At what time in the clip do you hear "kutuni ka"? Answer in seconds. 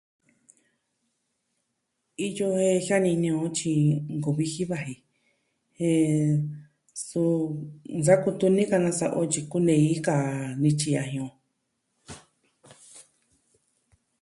8.23-8.77